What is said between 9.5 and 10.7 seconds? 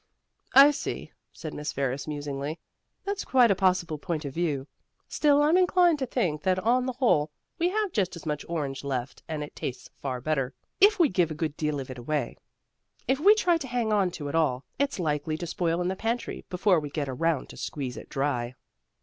tastes far better,